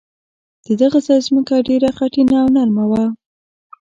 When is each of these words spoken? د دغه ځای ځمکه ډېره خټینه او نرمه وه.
د 0.65 0.67
دغه 0.81 0.99
ځای 1.07 1.19
ځمکه 1.27 1.55
ډېره 1.69 1.89
خټینه 1.97 2.35
او 2.43 2.49
نرمه 2.55 2.85
وه. 2.91 3.05